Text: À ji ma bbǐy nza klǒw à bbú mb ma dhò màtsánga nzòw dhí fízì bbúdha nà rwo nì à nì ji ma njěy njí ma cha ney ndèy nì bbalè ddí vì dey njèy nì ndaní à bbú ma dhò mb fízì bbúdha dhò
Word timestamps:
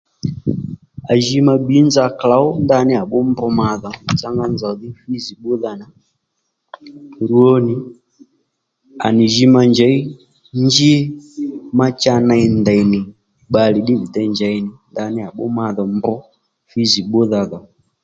À 1.11 1.13
ji 1.23 1.37
ma 1.47 1.53
bbǐy 1.59 1.81
nza 1.87 2.03
klǒw 2.19 2.47
à 2.99 3.01
bbú 3.07 3.17
mb 3.29 3.39
ma 3.57 3.67
dhò 3.81 3.91
màtsánga 4.05 4.45
nzòw 4.53 4.73
dhí 4.79 4.87
fízì 4.99 5.33
bbúdha 5.37 5.71
nà 5.81 5.87
rwo 7.29 7.47
nì 7.67 7.73
à 9.05 9.07
nì 9.17 9.25
ji 9.33 9.45
ma 9.55 9.61
njěy 9.71 9.97
njí 10.65 10.93
ma 11.77 11.87
cha 12.01 12.15
ney 12.29 12.45
ndèy 12.61 12.81
nì 12.91 12.99
bbalè 13.49 13.77
ddí 13.81 13.93
vì 13.99 14.07
dey 14.15 14.27
njèy 14.33 14.57
nì 14.65 14.71
ndaní 14.91 15.19
à 15.27 15.29
bbú 15.33 15.43
ma 15.57 15.65
dhò 15.75 15.83
mb 15.97 16.05
fízì 16.69 17.01
bbúdha 17.05 17.41
dhò 17.51 17.59